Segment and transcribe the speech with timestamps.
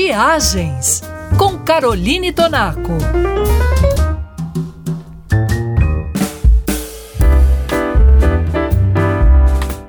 [0.00, 1.02] Viagens
[1.36, 2.92] com Caroline Tonaco.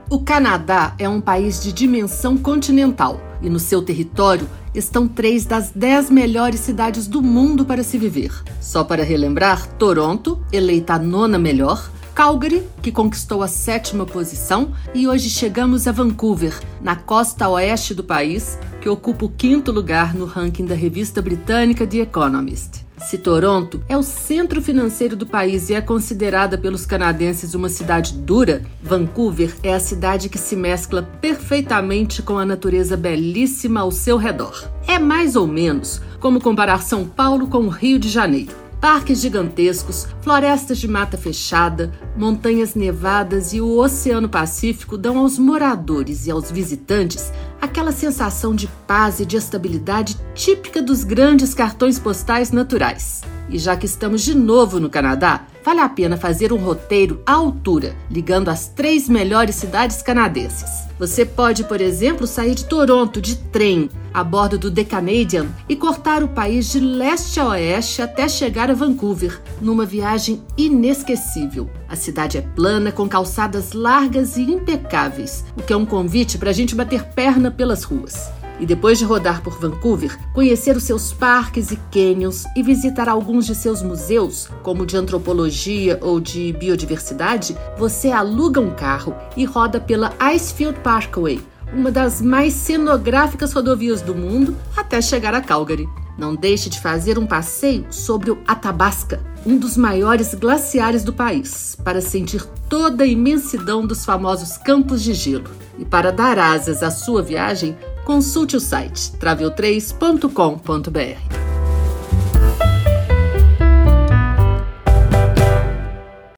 [0.10, 5.70] O Canadá é um país de dimensão continental e no seu território estão três das
[5.70, 8.32] dez melhores cidades do mundo para se viver.
[8.60, 11.88] Só para relembrar, Toronto, eleita a nona melhor,
[12.20, 18.04] Calgary, que conquistou a sétima posição, e hoje chegamos a Vancouver, na costa oeste do
[18.04, 22.86] país, que ocupa o quinto lugar no ranking da revista britânica The Economist.
[22.98, 28.12] Se Toronto é o centro financeiro do país e é considerada pelos canadenses uma cidade
[28.12, 34.18] dura, Vancouver é a cidade que se mescla perfeitamente com a natureza belíssima ao seu
[34.18, 34.70] redor.
[34.86, 38.69] É mais ou menos como comparar São Paulo com o Rio de Janeiro.
[38.80, 46.28] Parques gigantescos, florestas de mata fechada, montanhas nevadas e o Oceano Pacífico dão aos moradores
[46.28, 52.52] e aos visitantes aquela sensação de paz e de estabilidade típica dos grandes cartões postais
[52.52, 53.22] naturais.
[53.50, 57.34] E já que estamos de novo no Canadá, vale a pena fazer um roteiro à
[57.34, 60.88] altura, ligando as três melhores cidades canadenses.
[60.98, 65.76] Você pode, por exemplo, sair de Toronto de trem a bordo do The Canadian e
[65.76, 71.70] cortar o país de leste a oeste até chegar a Vancouver, numa viagem inesquecível.
[71.88, 76.50] A cidade é plana, com calçadas largas e impecáveis, o que é um convite para
[76.50, 78.32] a gente bater perna pelas ruas.
[78.60, 83.46] E depois de rodar por Vancouver, conhecer os seus parques e canyons e visitar alguns
[83.46, 89.80] de seus museus, como de antropologia ou de biodiversidade, você aluga um carro e roda
[89.80, 91.40] pela Icefield Parkway,
[91.74, 95.88] uma das mais cenográficas rodovias do mundo, até chegar a Calgary.
[96.18, 101.78] Não deixe de fazer um passeio sobre o Athabasca, um dos maiores glaciares do país,
[101.84, 105.50] para sentir toda a imensidão dos famosos campos de gelo.
[105.78, 111.39] E para dar asas à sua viagem, consulte o site travel3.com.br.